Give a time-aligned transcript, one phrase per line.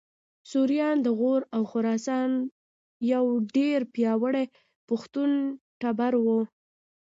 [0.51, 2.31] سوریان د غور او خراسان
[3.13, 4.45] یو ډېر پیاوړی
[4.87, 5.31] پښتون
[5.81, 6.27] ټبر و